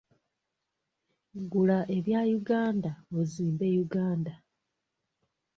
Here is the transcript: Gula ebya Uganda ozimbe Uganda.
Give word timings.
Gula 1.51 1.77
ebya 1.97 2.21
Uganda 2.39 2.91
ozimbe 3.17 3.67
Uganda. 3.83 4.33